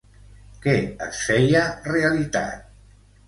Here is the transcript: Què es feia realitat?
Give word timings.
Què 0.63 0.73
es 1.07 1.19
feia 1.27 1.61
realitat? 1.91 2.65